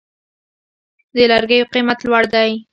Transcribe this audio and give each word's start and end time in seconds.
د 1.15 1.17
لرګیو 1.31 1.69
قیمت 1.73 1.99
لوړ 2.05 2.23
دی؟ 2.33 2.51